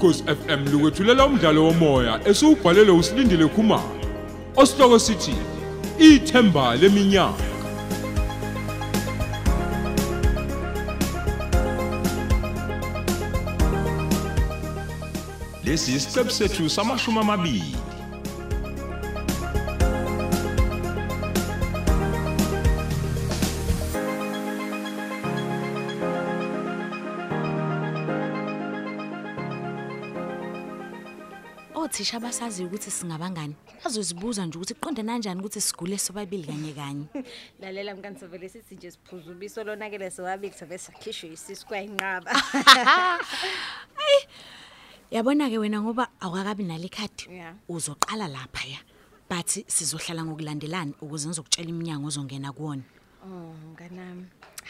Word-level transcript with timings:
ukhosi 0.00 0.24
FM 0.24 0.72
lukwethulela 0.72 1.26
umdlalo 1.26 1.64
womoya 1.64 2.20
esiubhalelwe 2.28 2.92
usilindile 2.98 3.46
Khumalo 3.48 4.00
osihloko 4.56 4.98
sithi 4.98 5.34
ithemba 5.98 6.76
leminyaka. 6.76 7.44
Lesi 15.64 15.92
isiqebu 15.94 16.30
sethu 16.30 16.70
samashumi 16.70 17.18
amabili. 17.18 17.89
Othisha 31.90 32.16
abasaziyo 32.16 32.68
ukuthi 32.68 32.90
singabangani. 32.90 33.54
Bazozibuza 33.84 34.46
nje 34.46 34.58
ukuthi 34.58 34.74
kuqonde 34.74 35.02
kanjani 35.02 35.40
ukuthi 35.40 35.60
sigule 35.60 35.98
sobabili 35.98 36.44
kanye 36.44 36.72
kanye. 36.72 37.06
Lalela 37.60 37.94
mkani 37.94 38.18
sovele 38.18 38.48
sithi 38.48 38.74
nje 38.74 38.90
siphuza 38.90 39.30
ubiso 39.30 39.64
lonakele 39.64 40.10
sowabiki 40.10 40.58
sobe 40.58 40.78
sakhishwe 40.78 41.32
isisu 41.32 41.66
kwayinqaba 41.66 42.30
yabona 45.10 45.50
ke 45.50 45.58
wena 45.58 45.82
ngoba 45.82 46.08
awakabi 46.20 46.62
nale 46.64 46.88
khadi 46.88 47.26
Yeah. 47.30 47.54
uzoqala 47.68 48.28
lapha 48.28 48.68
ya. 48.68 48.78
But 49.28 49.48
sizohlala 49.66 50.24
ngokulandelana 50.24 50.92
ukuze 51.02 51.28
ngizokutshela 51.28 51.68
iminyango 51.68 52.06
ozongena 52.06 52.52
kuwona. 52.52 52.82
Oh 53.24 53.54
mnganami. 53.66 54.26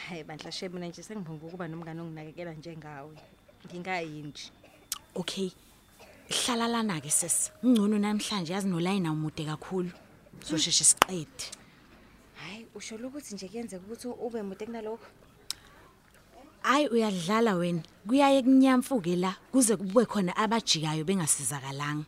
Hayi 0.09 0.25
bandla 0.25 0.53
shebe 0.53 0.75
mina 0.75 0.89
nje 0.89 1.03
sengivumba 1.03 1.47
ukuba 1.47 1.69
nomngane 1.69 2.01
onginakekela 2.01 2.55
njengawe. 2.55 3.17
Ngingayini 3.67 4.29
nje 4.29 4.51
okay. 5.15 5.51
Hlala 6.31 6.69
lana 6.69 7.01
ke 7.01 7.11
sesi 7.11 7.51
ngcono 7.65 7.99
namhlanje 7.99 8.53
yazi 8.53 8.69
nolayina 8.69 9.13
umude 9.13 9.45
kakhulu. 9.45 9.91
Sosheshe 10.43 10.85
siqede. 10.85 11.45
Hayi 12.41 12.67
usho 12.75 12.95
ukuthi 12.97 13.35
nje 13.35 13.49
kuyenzeka 13.49 13.85
ukuthi 13.87 14.09
ube 14.09 14.43
mude 14.43 14.67
kunalokho? 14.67 15.07
Hayi 16.63 16.89
uyadlala 16.89 17.55
wena. 17.55 17.83
Kuyaye 18.07 18.43
kunyamfuke 18.43 19.17
la 19.17 19.37
kuze 19.53 19.77
kube 19.77 20.05
khona 20.07 20.37
abajikayo 20.37 21.05
bengasizakalanga 21.05 22.05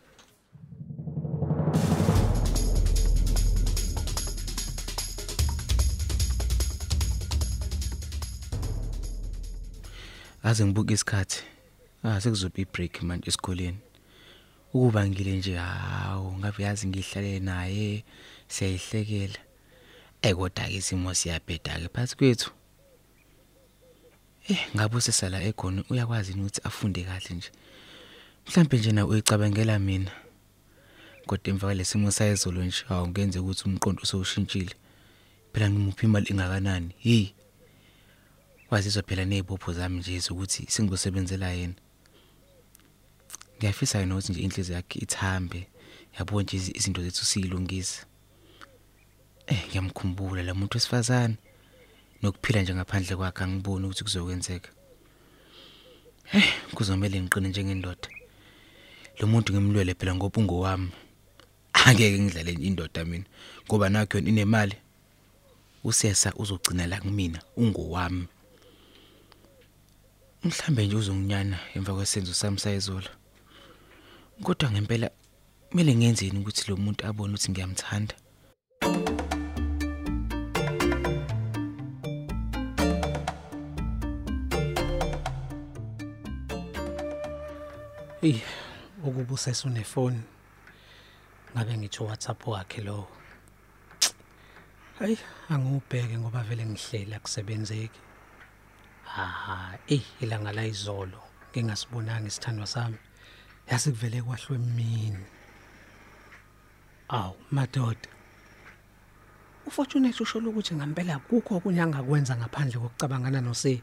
aze 10.42 10.64
ngibuke 10.64 10.94
isikhathi. 10.94 11.38
Ah 12.04 12.20
sekuzoba 12.20 12.58
ibreak 12.58 13.02
manje 13.02 13.28
esikoleni. 13.28 13.91
Ukuba 14.74 15.06
ngile 15.06 15.36
nje 15.36 15.56
hawo 15.56 16.38
ngabe 16.38 16.62
yazi 16.62 16.86
ngihlalele 16.86 17.40
naye 17.40 18.04
siyayihlekela. 18.48 19.38
Kodwa 20.22 20.64
ke 20.68 20.76
isimo 20.76 21.14
siyabheda 21.14 21.80
ke 21.80 21.88
phansi 21.88 22.16
kwethu. 22.16 22.50
Eh 24.48 24.58
ngabe 24.74 24.96
usesala 24.96 25.42
egoni 25.42 25.84
uyakwazi 25.90 26.32
ukuthi 26.32 26.60
afunde 26.64 27.04
kahle 27.04 27.34
nje? 27.36 27.50
Mhlambe 28.46 28.78
nje 28.78 28.92
na 28.92 29.06
uyicabangela 29.06 29.78
mina. 29.78 30.10
Kodwa 31.26 31.48
emva 31.50 31.66
kwalesimo 31.66 32.10
sayizolo 32.10 32.64
nje 32.64 32.84
hawu 32.88 33.08
ngenze 33.08 33.38
ukuthi 33.38 33.64
umqondo 33.64 34.02
usowushintshile 34.02 34.74
phela 35.52 35.70
ngimuphi 35.70 36.06
imali 36.06 36.26
engakanani? 36.30 36.94
Hey 36.98 37.26
wazizwa 38.70 39.02
phela 39.02 39.24
nezibopho 39.24 39.72
zami 39.72 39.98
nje 39.98 40.22
ukuthi 40.30 40.66
singizosebenzela 40.68 41.50
yena. 41.50 41.74
Ngiyafisa 43.62 43.98
yena 43.98 44.14
ukuthi 44.14 44.32
nje 44.32 44.40
inhliziyo 44.40 44.76
yakhe 44.76 44.98
ithambe. 44.98 45.68
Yabo 46.18 46.42
nje 46.42 46.56
izi- 46.56 46.76
izinto 46.76 47.02
zethu 47.02 47.24
siyilungisa 47.24 48.06
eh 49.46 49.66
ngiyamkhumbula 49.68 50.42
la 50.42 50.54
muntu 50.54 50.76
wesifazane. 50.76 51.36
Nokuphila 52.22 52.62
nje 52.62 52.74
ngaphandle 52.74 53.16
kwakhe 53.16 53.44
angiboni 53.44 53.86
ukuthi 53.86 54.04
kuzokwenzeka. 54.04 54.70
Eh 56.32 56.52
kuzomela 56.74 57.20
ngiqine 57.22 57.48
njengendoda. 57.48 58.08
Lo 59.18 59.26
muntu 59.26 59.52
ngimlwele 59.52 59.94
phela 59.94 60.14
ngoba 60.14 60.40
ungowami. 60.40 60.90
Angeke 61.72 62.18
ngidlale 62.20 62.52
indoda 62.52 63.04
mina 63.04 63.24
ngoba 63.66 63.88
nakho 63.88 64.18
yona 64.18 64.28
inemali. 64.28 64.76
Usesa 65.84 66.34
uzogcina 66.34 66.86
la 66.86 67.00
kumina 67.00 67.42
ungowami. 67.56 68.26
Mhlambe 70.44 70.86
nje 70.86 70.96
uzonginyana 70.96 71.58
emva 71.74 71.94
kwesenzo 71.94 72.34
sami 72.34 72.58
sayizolo 72.58 73.08
kodwa 74.40 74.70
ngempela 74.70 75.10
kumele 75.70 75.92
ngenzeni 75.94 76.38
ukuthi 76.38 76.70
lo 76.70 76.76
muntu 76.76 77.06
abone 77.06 77.34
ukuthi 77.34 77.50
ngiyamthanda 77.50 78.14
Ey, 88.22 88.38
ukuba 89.02 89.34
usesunefoni. 89.34 90.22
Ngabe 91.52 91.78
ngithi 91.78 92.02
WhatsApp 92.02 92.46
wakhe 92.46 92.80
lo. 92.82 93.08
Hayi, 94.98 95.18
angubheke 95.50 96.18
ngoba 96.18 96.42
vele 96.46 96.66
ngihlela 96.66 97.18
kusebenzeki. 97.18 98.00
Ha, 99.04 99.78
ey, 99.88 100.02
ilanga 100.20 100.52
la 100.52 100.64
izolo 100.66 101.18
ngingasibonanga 101.50 102.28
isithandwa 102.28 102.66
sami. 102.66 102.98
Yase 103.70 103.90
kuvele 103.90 104.22
kwahlwe 104.22 104.56
emini. 104.56 105.24
Aw, 107.08 107.32
madoda. 107.50 108.08
Ufortunate 109.66 110.22
usho 110.22 110.38
ukuthi 110.38 110.74
ngempela 110.74 111.18
kukho 111.18 111.56
okunye 111.56 111.82
angakwenza 111.82 112.36
ngaphandle 112.36 112.78
kokucabangana 112.80 113.40
noSi. 113.40 113.82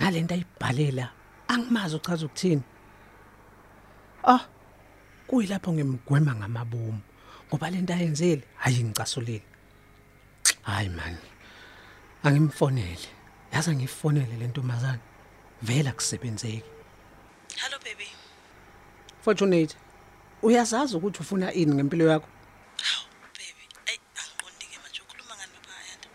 Nalento 0.00 0.34
ayibhalela 0.34 1.12
angimazi 1.48 1.96
uchaza 1.96 2.26
ukuthini. 2.26 2.62
Ah, 4.24 4.46
kuyilapho 5.26 5.72
ngimgwema 5.72 6.34
ngamabomu 6.34 7.00
ngoba 7.48 7.70
lento 7.70 7.94
ayenzile 7.94 8.42
hayi 8.56 8.84
ngicasulile. 8.84 9.42
Hayi 10.62 10.88
man. 10.88 11.16
Angimfonele. 12.22 13.08
Yaza 13.52 13.72
ngifonele 13.74 14.36
lentombazana. 14.36 14.98
Vela 15.62 15.92
kusebenzeki. 15.92 16.62
Hello 17.56 17.78
baby. 17.78 18.08
Fortunate. 19.20 19.76
Uyazazi 20.42 20.96
ukuthi 20.96 21.20
ufuna 21.20 21.52
ini 21.52 21.74
ngempilo 21.74 22.06
yakho? 22.08 22.28
Haw 22.82 23.04
baby. 23.38 23.64
Ey 23.86 23.98
angiqondi 24.20 24.66
ke 24.66 24.78
manje 24.82 25.00
ukhuluma 25.02 25.34
ngani 25.36 25.52
baba 25.54 25.76
Ayanda? 25.82 26.08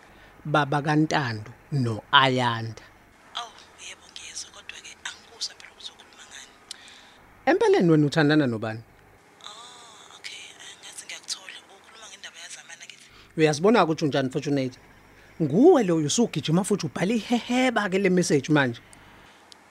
Baba 0.45 0.81
kaNtando 0.81 1.51
no 1.71 2.03
Ayanda. 2.11 2.83
Aw 3.35 3.49
yebo 3.87 4.05
ngiyezwa 4.11 4.51
kodwa 4.51 4.77
ke 4.81 4.97
angikuzwa 5.03 5.55
phela 5.55 5.71
ukuthi 5.71 5.91
ukhuluma 5.91 6.23
ngani. 6.29 6.51
Empeleni 7.45 7.91
wena 7.91 8.05
uthandana 8.05 8.47
nobani? 8.47 8.81
Oh 9.43 10.17
okay 10.17 10.43
ngathi 10.81 11.05
ngiyakuthola 11.05 11.59
ukhuluma 11.75 12.05
ngendaba 12.09 12.39
yazamana 12.39 12.85
kithi. 12.85 13.07
Uyazibona 13.37 13.83
ukuthi 13.83 14.05
unjani 14.05 14.29
Fortunate? 14.29 14.79
Nguwe 15.41 15.83
lo 15.83 15.95
usugijima 15.95 16.63
futhi 16.63 16.85
ubhala 16.85 17.13
iheheba 17.13 17.89
ke 17.89 17.99
le 17.99 18.09
message 18.09 18.49
manje. 18.49 18.81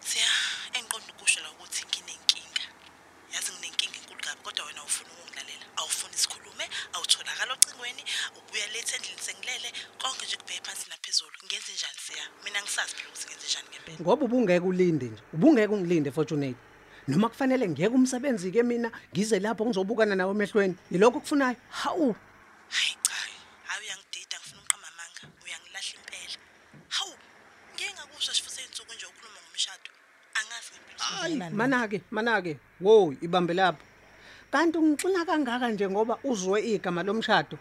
Siya 0.01 0.27
engiqondi 0.75 1.13
ukusho 1.15 1.41
la 1.41 1.51
ukuthi 1.55 1.87
nginenkinga. 1.87 2.65
Yazi 3.35 3.53
nginenkinga 3.53 3.97
enkulu 4.03 4.21
kabi 4.21 4.43
kodwa 4.43 4.67
wena 4.67 4.81
awufuni 4.83 5.11
ukungilalela. 5.15 5.67
Awufuni 5.77 6.17
sikhulume, 6.19 6.67
awutholakala 6.93 7.53
ocingweni, 7.55 8.03
ubuya 8.39 8.67
late 8.75 8.93
endlini 8.97 9.23
sengilele, 9.27 9.71
konke 10.03 10.27
nje 10.27 10.37
kubheke 10.37 10.63
phansi 10.67 10.87
naphezulu. 10.91 11.37
Ngenze 11.47 11.73
njani 11.73 12.01
siya? 12.07 12.25
Mina 12.45 12.59
ngisazi 12.63 12.95
phela 12.97 13.09
ukuthi 13.09 13.27
ngenze 13.29 13.47
njani 13.47 13.69
ngempela. 13.71 13.99
Ngoba 14.01 14.25
ubungeke 14.25 14.67
ulinde 14.67 15.07
nje. 15.07 15.23
Ubungeke 15.35 15.73
ungilinde 15.75 16.02
Fortunate. 16.13 16.57
Noma 17.09 17.29
kufanele 17.29 17.69
ngiyeke 17.69 17.95
umsebenzi 17.95 18.53
ke 18.53 18.63
mina 18.63 18.91
ngize 19.13 19.41
lapho 19.41 19.67
ngizobukana 19.67 20.15
nawe 20.15 20.31
emehlweni. 20.31 20.77
Yilokho 20.91 21.21
kufunayo. 21.21 21.57
Hawu. 21.71 22.15
Hayi 22.69 22.97
cha. 23.03 23.13
Hayi 23.69 23.83
uyangidida 23.85 24.37
ngifuna 24.39 24.61
umqama 24.63 24.87
amanga. 24.93 25.23
Uyangilahla 25.45 25.93
impela. 25.99 26.39
Hawu. 26.89 27.15
Ngeke 27.75 27.93
ngakusho 27.95 28.33
sifuthi 28.35 28.63
insuku 28.69 28.93
nje 28.95 29.07
ukhuluma 29.07 29.41
ngomshado. 29.45 29.91
Angazi 30.39 30.73
Hayi, 30.97 31.37
manake, 31.51 32.03
manake. 32.11 32.59
Wo, 32.81 33.15
ibambe 33.21 33.55
lapho. 33.55 33.85
Kanti 34.53 34.79
ungixina 34.79 35.25
kangaka 35.25 35.69
nje 35.69 35.89
ngoba 35.89 36.19
uzwe 36.25 36.61
igama 36.63 37.03
lomshado. 37.03 37.59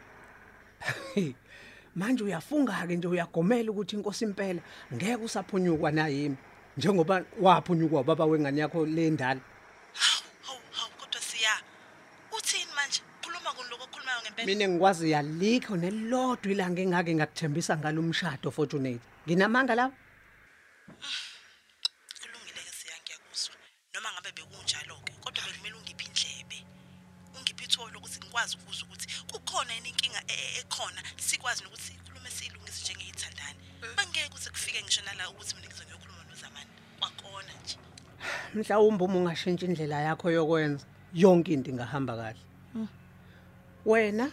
Manje 1.95 2.23
uyafunga 2.23 2.87
ke 2.87 2.95
nje 2.95 3.07
uyagomela 3.07 3.71
ukuthi 3.71 3.95
inkosi 3.95 4.23
impela 4.25 4.61
ngeke 4.93 5.23
usaphunyukwa 5.23 5.91
nayimi 5.91 6.37
njengoba 6.77 7.23
waphunyukwa 7.41 8.03
baba 8.03 8.25
wengane 8.25 8.61
yakho 8.61 8.85
le 8.85 9.09
ndala. 9.09 9.41
Hawu, 9.93 10.61
hawu, 10.71 10.91
kodwa 10.99 11.21
siya. 11.21 11.53
Uthini 12.31 12.71
manje? 12.75 13.01
Khuluma 13.21 13.51
kuloko 13.53 13.83
okhulumayo 13.83 14.21
ngempela. 14.21 14.45
Mina 14.45 14.67
ngikwazi 14.67 15.11
yalikho 15.11 15.77
nelodwa 15.77 16.51
ilanga 16.51 16.81
engake 16.81 17.15
ngakuthembisa 17.15 17.77
ngalomshado 17.77 18.51
Fortunate. 18.51 19.01
Nginamanga 19.27 19.75
la. 19.75 19.91
Kulungile 22.21 22.61
ke 22.67 22.73
siya 22.79 22.95
ngiyakuzwa. 23.03 23.55
Noma 23.93 24.09
mangabe 24.09 24.31
bekunjalo 24.31 24.95
ke 25.05 25.13
kodwa 25.23 25.43
bekumele 25.45 25.75
ungiphi 25.75 26.05
indlebe 26.05 26.57
ungiphi 27.37 27.63
itholo 27.65 27.99
ukuthi 27.99 28.19
ngikwazi 28.19 28.57
ukuzwa 28.57 28.87
ukuthi 28.87 29.07
kukhona 29.31 29.73
inkinga 29.75 30.21
e- 30.27 30.33
e- 30.33 30.59
ekhona 30.59 31.01
sikwazi 31.17 31.63
nokuthi 31.63 31.83
sikhulume 31.83 32.29
silungise 32.31 32.81
njengeyithandane 32.83 33.59
bangeke 33.97 34.29
kuze 34.29 34.49
kufike 34.49 34.83
ngisho 34.83 35.01
nala 35.01 35.29
ukuthi 35.29 35.55
mina 35.55 35.67
nozamani 35.67 35.90
kwakhona 37.41 37.53
nje? 37.63 37.77
Mhlawumbe 38.53 39.03
uma 39.03 39.17
ungashintsha 39.17 39.65
indlela 39.65 40.01
yakho 40.01 40.31
yokwenza 40.31 40.85
yonke 41.13 41.53
into 41.53 41.71
ingahamba 41.71 42.15
kahle. 42.15 42.39
Wena 43.85 44.31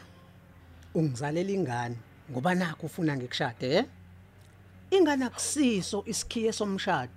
ungizalela 0.94 1.50
ingane 1.50 1.96
ngoba 2.30 2.54
nakho 2.54 2.86
ufuna 2.86 3.16
ngikushade 3.16 3.66
eh 3.76 3.84
ingane 4.90 5.24
akusiso 5.24 6.04
isikhiye 6.06 6.52
somshado 6.52 7.12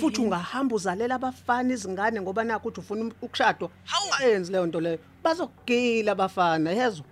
futhi 0.00 0.20
ungahamba 0.20 0.74
uzalela 0.76 1.14
abafana 1.14 1.74
izingane 1.74 2.20
ngoba 2.20 2.44
nakho 2.44 2.68
uthi 2.68 2.80
ufuna 2.80 3.12
ukushadwa 3.20 3.70
Hawu. 3.84 4.14
ayenzi 4.18 4.52
leyo 4.52 4.66
nto 4.66 4.80
leyo. 4.80 4.98
Bazokugila 5.22 6.12
abafana 6.12 6.70
yezwa 6.70 7.06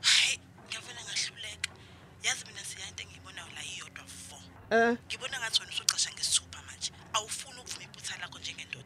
hayi 0.00 0.38
ngiyavele 0.66 1.00
ngahluleka. 1.06 1.70
Yazi 2.22 2.44
mina 2.46 2.64
siya 2.64 2.88
into 2.88 3.02
engiyibonayo 3.02 3.48
la 3.56 3.62
iyodwa 3.70 4.04
fo 4.04 4.36
eh? 4.70 4.96
Ngibona 5.06 5.38
ngathi 5.40 5.60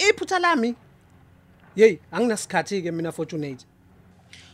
iphutha 0.08 0.38
lami? 0.38 0.74
Hey 1.74 1.98
anginasikhathi 2.12 2.82
ke 2.82 2.92
mina 2.92 3.12
fortunate. 3.12 3.66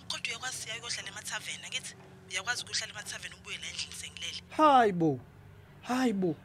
Kodwa 0.09 0.29
uyakwazi 0.29 0.57
siya 0.57 0.75
uyohlala 0.75 1.09
emathaveni 1.09 1.65
akithi 1.67 1.95
uyakwazi 2.31 2.63
ukuhlala 2.65 2.93
emathaveni 2.93 3.35
ubuye 3.35 3.59
la 3.59 3.67
endlini 3.67 3.95
sengilele. 4.01 4.41
Hayibo 4.57 5.21
hayibo 5.83 6.37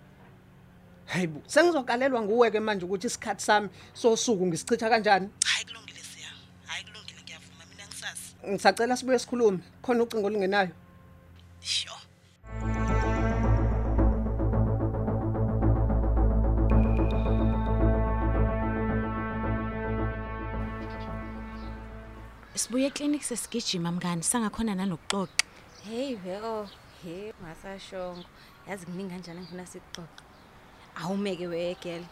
hayibo 1.06 1.42
sengizokalelwa 1.48 2.22
nguwe 2.22 2.52
ke 2.52 2.60
manje 2.60 2.86
ukuthi 2.86 3.08
isikhathi 3.08 3.44
sami 3.44 3.70
sosuku 3.94 4.46
ngisichitha 4.48 4.90
kanjani? 4.90 5.30
Hayi 5.46 5.66
kulungile 5.66 6.00
siya. 6.00 6.30
Hayi 6.66 6.84
kulungile 6.84 7.22
ngiyavuma 7.24 7.66
mina 7.72 7.88
ngisazi 7.88 8.36
ngisacela 8.50 8.98
sibuye 8.98 9.20
sikhulume 9.20 9.60
khona 9.82 10.04
ucingo 10.04 10.28
olungenayo. 10.28 10.72
Sho 11.62 11.99
Sibuye 22.70 22.88
eclinic 22.88 23.24
sesigijima 23.24 23.92
mngani 23.92 24.24
sangakhona 24.24 24.76
nanokuxoxa. 24.76 25.34
Hey 25.90 26.16
veko, 26.16 26.70
hey 27.04 27.32
ngasashongo. 27.42 28.24
Yazi 28.70 28.86
kuningi 28.86 29.10
kanjani 29.10 29.42
ngifuna 29.42 29.66
sikuxoxe. 29.66 30.24
Awumeke 31.02 31.48
we 31.48 31.76
girl. 31.82 32.04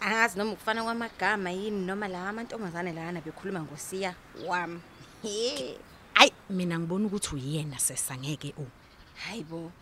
Angazi 0.00 0.38
noma 0.38 0.52
ukufana 0.52 0.82
kwamagama 0.84 1.50
yini 1.50 1.86
noma 1.86 2.08
la 2.08 2.28
amantombazane 2.28 2.92
lana 2.92 3.20
bekhuluma 3.20 3.60
ngosiya 3.62 4.14
wami. 4.46 4.80
Hey, 5.22 5.76
Ay 6.14 6.30
mina 6.50 6.78
ngibona 6.78 7.06
ukuthi 7.06 7.34
uyena 7.34 7.78
sesangeke 7.78 8.54
u. 8.58 8.66
hayibo. 9.14 9.72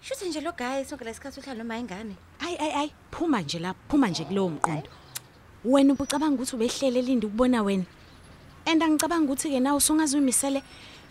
Shuthe 0.00 0.28
nje 0.28 0.40
lo 0.40 0.52
guy 0.52 0.84
sonke 0.84 1.04
lesikhathi 1.04 1.40
uhlala 1.40 1.58
noma 1.58 1.78
ingane. 1.78 2.16
Ay 2.40 2.56
ay 2.58 2.72
ay 2.72 2.90
phuma 3.10 3.40
nje 3.40 3.58
lapha 3.58 3.78
phuma 3.88 4.08
nje 4.08 4.24
kulowo 4.24 4.48
mqondo. 4.50 4.88
Wena 5.64 5.92
ubucabanga 5.92 6.34
ukuthi 6.34 6.56
ubehlele 6.56 7.02
lindi 7.02 7.26
ukubona 7.26 7.62
wena. 7.62 7.84
Enda 8.64 8.88
ngicabanga 8.88 9.32
ukuthi 9.32 9.50
ke 9.50 9.60
nawe 9.60 9.76
usungazumisele 9.76 10.62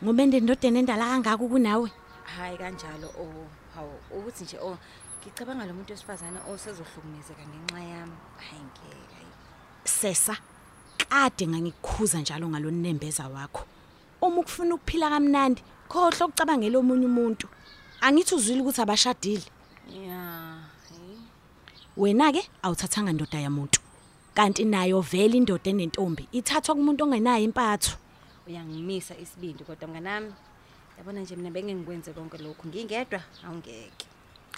ngoba 0.03 0.23
ende 0.23 0.39
ndodeni 0.39 0.79
endala 0.79 1.05
kangaka 1.05 1.37
kunawe. 1.37 1.89
Hayi 2.35 2.57
kanjalo 2.57 3.07
oh, 3.13 3.45
hawo 3.75 3.93
ukuthi 4.09 4.43
nje 4.43 4.57
oh 4.57 4.77
ngicabanga 5.21 5.65
lo 5.65 5.73
muntu 5.73 5.93
wesifazana 5.93 6.39
osezohlukumezeka 6.49 7.43
ngenxa 7.45 7.79
yami. 7.79 8.17
Hayi 8.37 8.63
ngeke. 8.65 9.25
Sesa 9.85 10.35
kade 10.97 11.47
ngangikukhuza 11.47 12.21
njalo 12.21 12.49
ngalonembeza 12.49 13.27
wakho. 13.27 13.65
Uma 14.21 14.41
ukufuna 14.41 14.75
ukuphila 14.75 15.09
kamnandi, 15.09 15.61
khohle 15.87 16.25
ukucabangela 16.25 16.79
omunye 16.79 17.05
umuntu. 17.05 17.47
Angithi 18.01 18.35
uzwile 18.35 18.61
ukuthi 18.61 18.81
abashadile. 18.81 19.45
Yeah. 19.91 20.57
Wena 21.97 22.31
ke 22.31 22.41
awuthathanga 22.63 23.13
ndoda 23.13 23.39
yamuntu. 23.39 23.82
Kanti 24.33 24.65
nayo 24.65 25.01
vele 25.01 25.37
indoda 25.37 25.69
enentombi 25.69 26.27
ithathwa 26.31 26.75
kumuntu 26.75 27.03
ongenayo 27.03 27.43
impatho. 27.45 27.97
uyangimisa 28.47 29.13
isibindi 29.17 29.63
kodwa 29.63 29.87
mnganami 29.87 30.33
yabona 30.97 31.21
nje 31.21 31.35
mina 31.35 31.51
benge 31.51 31.73
ngikwenze 31.75 32.13
konke 32.13 32.37
lokhu 32.37 32.67
ngingedwa 32.67 33.21
awungeke 33.45 34.05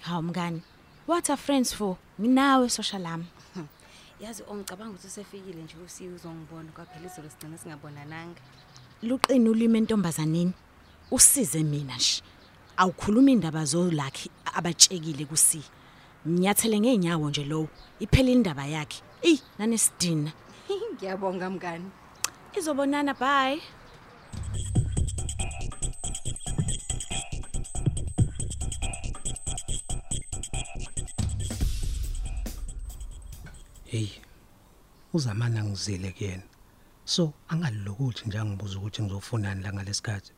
Hawu 0.02 0.22
mngani, 0.24 0.62
what 1.08 1.30
are 1.30 1.38
friends 1.38 1.74
for? 1.74 1.98
Nginawe 2.22 2.70
social 2.70 3.02
lami. 3.02 3.26
yazi 4.22 4.44
ongicabanga 4.48 4.92
ukuthi 4.92 5.08
usefikile 5.08 5.62
nje 5.64 5.76
usiye 5.86 6.10
uzongibona 6.10 6.72
kwaphela 6.72 7.06
izolo 7.06 7.30
sigcina 7.30 7.58
singabonananga 7.58 8.42
Luqina 9.04 9.50
ulimi 9.50 9.78
entombazaneni. 9.78 10.54
Usize 11.12 11.64
mina 11.64 11.96
nje. 11.96 12.22
Awukhuluma 12.78 13.32
indaba 13.32 13.66
zolakhi 13.66 14.30
abatshekile 14.46 15.26
kusi. 15.26 15.62
Mnyathele 16.26 16.80
ngeenyawo 16.80 17.30
nje 17.30 17.44
lowo. 17.44 17.68
Iphela 18.00 18.30
indaba 18.32 18.66
yakhe. 18.66 19.02
Ey, 19.26 19.42
nanesidina. 19.58 20.32
ngiyabonga 20.94 21.50
mngani. 21.50 21.90
Izobonana 22.58 23.14
bye. 23.14 23.62
hey 33.86 34.10
uzamana 35.14 35.64
ngizile 35.64 36.12
kuyena. 36.12 36.44
So 37.06 37.34
angalilokuthi 37.48 38.26
nje 38.26 38.40
angibuza 38.40 38.78
ukuthi 38.78 39.02
ngizofunani 39.02 39.64
la 39.64 39.74
ngalesikhathi? 39.74 40.32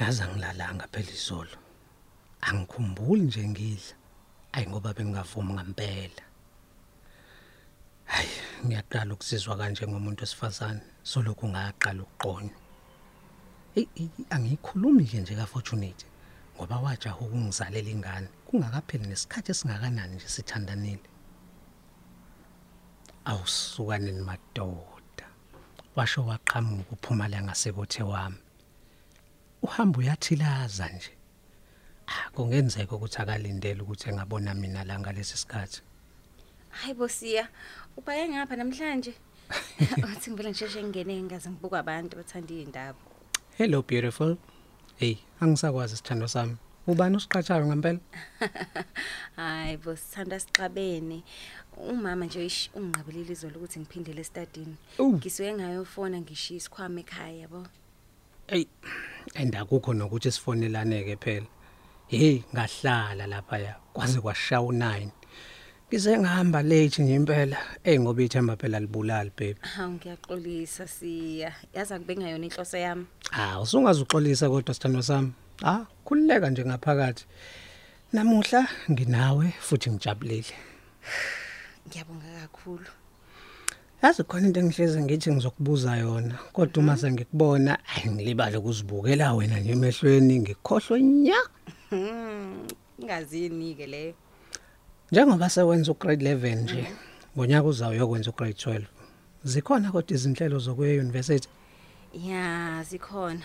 Yazi 0.00 0.22
angilalanga 0.22 0.86
phela 0.92 1.10
izolo. 1.10 1.56
Angikhumbuli 2.40 3.22
nje 3.22 3.48
ngidla. 3.48 3.94
Ayi 4.52 4.66
ngoba 4.66 4.94
bengavumi 4.94 5.52
ngempela 5.52 6.29
hayi 8.14 8.34
ngiyaqala 8.66 9.14
ukusizwa 9.14 9.54
kanje 9.60 9.86
ngomuntu 9.86 10.22
wesifazane. 10.22 10.82
Solokhu 11.10 11.46
ngaqala 11.52 12.02
ukuqonywa 12.06 12.58
hey 13.74 13.86
angiyikhulumi 14.34 15.04
ke 15.10 15.18
nje 15.20 15.34
kafortunate 15.34 16.06
ngoba 16.56 16.76
wajaha 16.84 17.20
ukungizalela 17.24 17.90
ingane. 17.90 18.28
Kungakapheli 18.46 19.06
nesikhathi 19.06 19.50
esingakanani 19.52 20.14
nje 20.16 20.28
sithandanile? 20.28 21.08
Awusukaneni 23.24 24.22
madoda. 24.28 25.26
Washo 25.96 26.20
waqhamuka 26.26 26.92
uphuma 26.92 27.28
la 27.28 27.42
ngasekothe 27.42 28.02
wami. 28.02 28.40
Uhamba 29.62 29.98
uyathilaza 29.98 30.88
nje. 30.88 31.12
Ah 32.08 32.30
kungenzeka 32.34 32.94
ukuthi 32.96 33.18
akalindele 33.22 33.82
ukuthi 33.82 34.08
engabona 34.10 34.54
mina 34.54 34.84
la 34.84 34.98
ngalesi 34.98 35.36
sikhathi. 35.36 35.80
Hayi 36.70 36.94
bosiya 36.94 37.48
ubhaye 37.96 38.28
ngapha 38.28 38.56
namhlanje. 38.56 39.14
Uthi 40.04 40.30
ngivele 40.30 40.50
ngisheshe 40.50 40.82
ngingene 40.82 41.14
ngingaze 41.22 41.50
ngibuka 41.50 41.78
abantu 41.78 42.16
bathanda 42.16 42.54
iy'ndaba. 42.54 42.98
Hello 43.58 43.82
beautiful. 43.82 44.36
Hey 44.96 45.16
angisakwazi 45.40 45.94
isithando 45.94 46.28
sami. 46.28 46.56
Ubani 46.86 47.16
usiqhathayo 47.16 47.66
ngempela? 47.66 48.00
Hayi 49.36 49.76
bosithanda 49.76 50.40
sixabene. 50.40 51.22
Umama 51.76 52.26
nje 52.26 52.46
ish 52.46 52.70
unginqabelile 52.74 53.32
izolo 53.32 53.56
ukuthi 53.56 53.80
ngiphindele 53.80 54.20
estadini 54.20 54.76
Awu. 54.98 55.12
ngisuke 55.16 55.54
ngayofona 55.54 56.20
ngishiya 56.20 56.56
isikhwama 56.58 57.00
ekhaya 57.00 57.36
yabo. 57.42 57.66
Hey 58.46 58.64
endakukho 59.34 59.92
nokuthi 59.94 60.30
sifonelane-ke 60.32 61.16
phela. 61.16 61.46
Hey 62.08 62.42
ngahlala 62.54 63.26
laphaya 63.26 63.76
kwaze 63.92 64.20
kwashaya 64.20 64.62
u9 64.62 65.10
ngize 65.90 66.18
ngihamba 66.18 66.62
late 66.62 67.02
nje 67.02 67.14
impela 67.14 67.56
hey 67.82 67.98
ngoba 67.98 68.22
ithemba 68.22 68.56
phela 68.56 68.80
libulali 68.80 69.30
baby 69.38 69.56
hawu 69.60 69.92
ngiyaxolisa 69.92 70.86
siya 70.86 71.52
yazi 71.74 71.94
akube 71.94 72.16
ngayona 72.16 72.46
inhloso 72.46 72.76
yami 72.78 73.06
Ah, 73.32 73.60
usungazuxolisa 73.60 74.48
kodwa 74.50 74.74
sithando 74.74 75.02
sami. 75.02 75.32
Ah, 75.62 75.84
khulileka 76.04 76.50
nje 76.50 76.64
ngaphakathi. 76.64 77.24
Namuhla 78.12 78.68
nginawe 78.90 79.54
futhi 79.60 79.90
ngijabulile. 79.90 80.54
ngiyabonga 81.88 82.26
kakhulu 82.42 82.86
Yazi 84.02 84.22
khona 84.22 84.46
into 84.46 84.60
engihleze 84.60 85.00
ngithi 85.02 85.32
ngizokubuza 85.32 85.96
yona, 85.96 86.38
kodwa 86.52 86.82
uma 86.82 86.96
sengikubona, 86.96 87.78
ayi 87.96 88.10
ngilibale 88.10 88.56
ukuzibukela 88.56 89.34
wena 89.34 89.60
nje 89.60 89.72
emehlweni 89.72 90.38
ngikhohlwe 90.40 91.02
nya. 91.02 91.40
Hmm, 91.90 92.66
ingazini 92.98 93.74
ke 93.74 93.86
leyo 93.86 94.14
Njengoba 95.12 95.50
sewenza 95.50 95.92
ugrade 95.92 96.34
11 96.34 96.54
nje, 96.54 96.86
ngonyaka 97.36 97.68
uzayo 97.68 97.94
yokwenza 97.94 98.30
ugrade 98.30 98.52
12. 98.52 98.82
Zikhona 99.44 99.92
kodwa 99.92 100.14
izinhlelo 100.16 100.58
zokuya 100.58 101.00
university. 101.00 101.48
ya 102.14 102.82
zikhona 102.90 103.42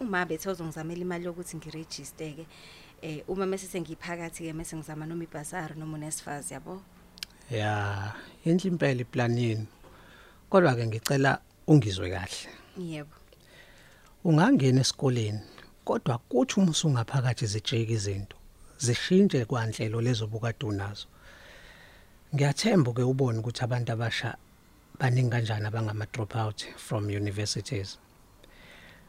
uma 0.00 0.24
bethe 0.26 0.50
uzongizamela 0.50 1.00
imali 1.00 1.24
yokuthi 1.24 1.56
ngiregister 1.56 2.34
ke 2.34 2.46
eh 3.02 3.22
uma 3.28 3.46
mase 3.46 3.66
sengiphakathi 3.66 4.44
ke 4.44 4.52
mase 4.52 4.76
ngizama 4.76 5.06
noma 5.06 5.24
ibhasari 5.24 5.74
noma 5.78 5.98
uNSFAS 5.98 6.50
yabo 6.50 6.82
Ya, 7.50 8.14
Yinhle 8.44 8.68
impela 8.70 9.00
iplan 9.00 9.38
yenu. 9.38 9.66
Kodwa 10.50 10.74
ke 10.74 10.86
ngicela 10.86 11.38
ungizwe 11.66 12.10
kahle. 12.10 12.48
Yebo. 12.78 13.16
Ungangena 14.24 14.80
esikoleni 14.80 15.40
kodwa 15.84 16.18
kuthi 16.18 16.60
uma 16.60 16.70
usungaphakathi 16.70 17.46
zijeke 17.46 17.92
izinto 17.92 18.36
zishintshe 18.86 19.44
kwanhlelo 19.44 20.00
lezo 20.00 20.26
bukade 20.26 20.64
unazo. 20.66 21.06
Ngiyathemba 22.34 22.92
ke 22.92 23.02
ubone 23.02 23.38
ukuthi 23.38 23.62
abantu 23.64 23.92
abasha 23.92 24.36
baningi 24.98 25.30
kanjani 25.30 25.66
abangama 25.66 26.06
dropout 26.12 26.58
from 26.76 27.04
universities. 27.06 27.98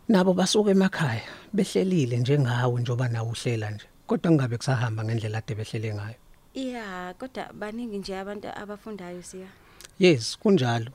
Nabo 0.09 0.33
basuka 0.33 0.71
emakhaya 0.71 1.25
behlelile 1.53 2.17
njengawe 2.17 2.81
njoba 2.81 3.07
nawe 3.07 3.29
uhlela 3.29 3.69
nje 3.71 3.85
kodwa 4.07 4.31
kungabe 4.31 4.57
kusahamba 4.57 5.03
ngendlela 5.03 5.37
ade 5.37 5.55
behlele 5.55 5.93
ngayo. 5.93 6.19
Yeah, 6.53 7.13
kodwa 7.15 7.53
baningi 7.53 7.97
nje 7.97 8.17
abantu 8.17 8.47
abafundayo 8.47 9.23
siya. 9.23 9.47
Yes, 9.99 10.37
kunjalo. 10.37 10.91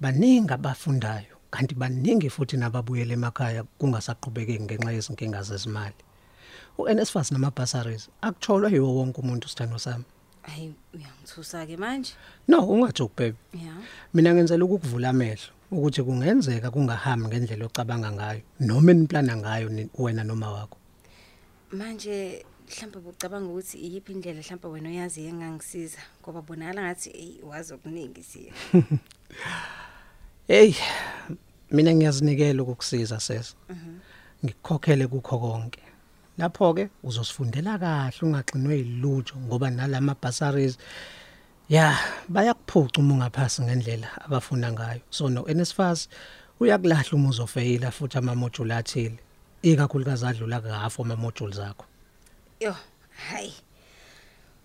Baningi 0.00 0.52
abafundayo 0.52 1.36
kanti 1.50 1.74
baningi 1.74 2.30
futhi 2.30 2.56
nababuyela 2.56 3.12
emakhaya 3.12 3.62
kungasaqhubekeki 3.78 4.62
ngenxa 4.62 4.92
yezinkinga 4.92 5.42
zezimali. 5.42 5.94
uNSFAS 6.78 7.32
namabhasaries 7.32 8.08
akutholwa 8.20 8.70
yiwo 8.70 8.94
wonke 8.96 9.20
umuntu 9.20 9.48
sithando 9.48 9.78
sami. 9.78 10.04
Hayi 10.42 10.74
uyangithusa 10.94 11.66
ke 11.66 11.76
manje. 11.76 12.12
No, 12.48 12.66
ungajoke 12.68 13.14
baby. 13.16 13.36
Yeah. 13.54 13.76
Mina 14.14 14.34
ngenzela 14.34 14.64
ukukuvula 14.64 15.08
amehlo 15.08 15.52
ukuthi 15.70 16.02
kungenzeka 16.02 16.70
kungahambi 16.70 17.26
ngendlela 17.28 17.66
ocabanga 17.66 18.12
ngayo 18.12 18.40
noma 18.60 18.90
eniplana 18.92 19.36
ngayo 19.36 19.68
ni- 19.68 19.88
wena 19.98 20.24
noma 20.24 20.50
wakho. 20.52 20.76
Manje 21.72 22.44
mhlawumbe 22.68 23.00
bucabanga 23.00 23.48
ukuthi 23.48 23.78
iyiphi 23.78 24.12
indlela 24.12 24.40
mhlawumbe 24.40 24.68
wena 24.68 24.88
oyazi 24.88 25.26
engangisiza 25.26 25.98
ngoba 26.22 26.42
bonakala 26.42 26.82
ngathi 26.82 27.10
ey 27.10 27.42
wazi 27.42 27.74
okuningi 27.74 28.22
siya. 28.22 28.52
Hey, 30.48 30.74
mina 31.70 31.94
ngiyazinikela 31.94 32.62
ukukusiza 32.62 33.20
sesa. 33.20 33.54
Ngikukhokhele 34.44 35.06
kukho 35.06 35.38
konke. 35.38 35.80
Lapho 36.38 36.74
ke 36.74 36.88
uzosifundela 37.02 37.78
kahle 37.78 38.18
ungaxinwe 38.22 38.78
ilujo 38.80 39.34
ngoba 39.36 39.70
nalama 39.70 40.14
bursaries 40.14 40.78
ya 41.68 41.98
bayakuphuca 42.28 42.98
uma 42.98 43.14
ungaphasi 43.14 43.62
ngendlela 43.62 44.08
abafuna 44.24 44.72
ngayo. 44.72 45.00
So 45.10 45.28
no 45.28 45.42
NSFAS 45.42 46.08
uyakulahla 46.60 47.12
uma 47.12 47.28
uzofeyila 47.28 47.90
futhi 47.90 48.18
ama 48.18 48.34
module 48.34 48.74
athile. 48.74 49.18
Ikakhulukazi 49.62 50.26
adlula 50.26 50.60
kahalf 50.60 51.00
ama 51.00 51.16
modules 51.16 51.58
akho. 51.58 51.84
Yo, 52.60 52.76
hayi. 53.28 53.54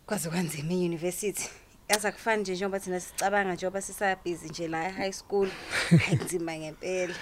Kwaze 0.06 0.30
kwanzima 0.30 0.74
euniversity. 0.74 1.50
Yaza 1.90 2.12
kufani 2.12 2.42
nje 2.42 2.54
njengoba 2.56 2.80
thina 2.80 3.00
sicabanga 3.00 3.54
njengoba 3.54 3.82
sisabhizi 3.82 4.50
nje 4.50 4.68
la 4.68 4.88
e-high 4.88 5.14
school. 5.14 5.50
Hayi 5.90 6.18
kunzima 6.18 6.58
ngempela. 6.58 7.16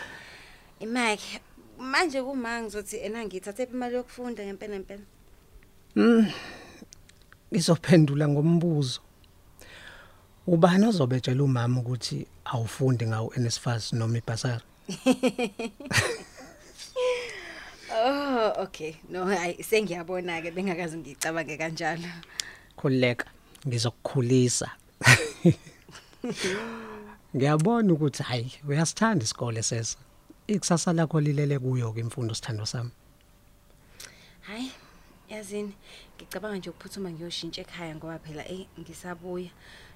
Imake 0.80 1.42
manje 1.80 2.22
kuma 2.22 2.62
ngizothi 2.62 2.98
ena 2.98 3.26
ngithathe 3.26 3.64
imali 3.64 3.96
yokufunda 3.96 4.46
ngempela 4.46 4.76
ngempela. 4.76 5.06
Ngizophendula 7.52 8.28
ngombuzo. 8.28 9.00
Ubani 10.48 10.86
ozobetshela 10.86 11.44
umama 11.44 11.82
ukuthi 11.82 12.28
awufundi 12.46 13.08
ngawo 13.08 13.34
NSFAS 13.38 13.94
noma 13.94 14.18
ibhasari? 14.18 14.64
Oh, 17.96 18.64
okay. 18.64 18.96
No, 19.10 19.26
hayi 19.26 19.64
sengiyabona 19.64 20.42
ke 20.42 20.52
bengakazi 20.52 20.98
ngicabange 20.98 21.58
kanjalo. 21.58 22.10
khuleka 22.76 23.26
ngizokukhulisa 23.68 24.70
ngiyabona 27.36 27.94
ukuthi 27.94 28.24
hayi 28.24 28.52
uyasithanda 28.68 29.24
isikole 29.24 29.64
sesa 29.64 29.98
ikusasa 30.48 30.94
lakho 30.94 31.22
lilele 31.22 31.60
kuyo 31.60 31.92
ke 31.94 32.00
imfundo 32.00 32.34
sithando 32.36 32.66
sami 32.66 32.92
Hayi, 34.42 34.72
yazini 35.30 35.74
ngicabanga 36.18 36.58
nje 36.58 36.70
ukuphuthuma 36.70 37.10
ngiyoshintsha 37.12 37.62
ekhaya 37.62 37.96
ngoba 37.96 38.20
phela 38.20 38.44
eh 38.48 38.68
ngisabuya. 38.80 39.50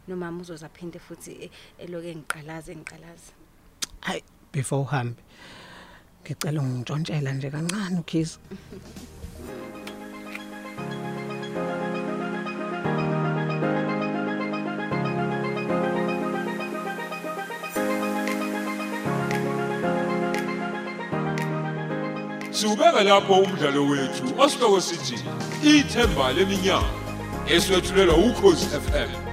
Nomama 0.08 0.42
uzozaphinde 0.42 1.00
futhi 1.00 1.32
eh, 1.44 1.52
eloke 1.78 2.16
ngiqalaze 2.16 2.76
ngiqalaze. 2.76 3.32
hayi 4.02 4.24
before 4.52 4.82
uhambe 4.82 5.22
ngicela 6.24 6.62
ungintshontshela 6.62 7.32
nje 7.34 7.50
kancane 7.52 8.00
ukhisi 8.00 8.40
Siubeka 22.60 23.04
lapho 23.04 23.34
umdlalo 23.34 23.82
wethu 23.90 24.24
osihloko 24.44 24.82
sithi 24.82 25.16
ithemba 25.64 26.34
leminyaka 26.34 26.92
eswetshulelwa 27.56 28.16
ukhozi 28.28 28.66
FM 28.66 29.29